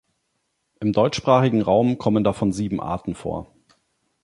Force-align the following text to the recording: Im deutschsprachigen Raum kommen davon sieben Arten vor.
Im 0.79 0.93
deutschsprachigen 0.93 1.61
Raum 1.61 1.99
kommen 1.99 2.23
davon 2.23 2.51
sieben 2.51 2.81
Arten 2.81 3.13
vor. 3.13 3.53